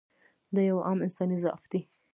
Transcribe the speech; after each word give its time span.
دا 0.55 0.61
یو 0.69 0.77
عام 0.87 0.99
انساني 1.05 1.37
ضعف 1.43 1.63
دی. 1.71 1.79